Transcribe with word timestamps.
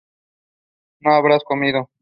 No 1.01 1.13
habrás 1.13 1.43
comido 1.43 1.87